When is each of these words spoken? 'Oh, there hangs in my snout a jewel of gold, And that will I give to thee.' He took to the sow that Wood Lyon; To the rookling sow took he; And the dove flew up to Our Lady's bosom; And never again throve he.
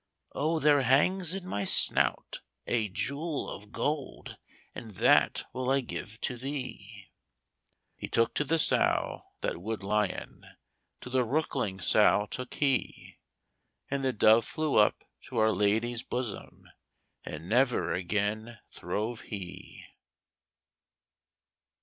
'Oh, 0.33 0.57
there 0.57 0.81
hangs 0.81 1.35
in 1.35 1.45
my 1.45 1.63
snout 1.63 2.41
a 2.65 2.89
jewel 2.89 3.47
of 3.51 3.71
gold, 3.71 4.35
And 4.73 4.95
that 4.95 5.45
will 5.53 5.69
I 5.69 5.81
give 5.81 6.19
to 6.21 6.37
thee.' 6.37 7.11
He 7.97 8.07
took 8.07 8.33
to 8.33 8.43
the 8.43 8.57
sow 8.57 9.27
that 9.41 9.61
Wood 9.61 9.83
Lyon; 9.83 10.43
To 11.01 11.11
the 11.11 11.23
rookling 11.23 11.79
sow 11.79 12.25
took 12.31 12.55
he; 12.55 13.19
And 13.91 14.03
the 14.03 14.11
dove 14.11 14.43
flew 14.45 14.77
up 14.77 15.03
to 15.27 15.37
Our 15.37 15.51
Lady's 15.51 16.01
bosom; 16.01 16.63
And 17.23 17.47
never 17.47 17.93
again 17.93 18.57
throve 18.71 19.21
he. 19.21 19.85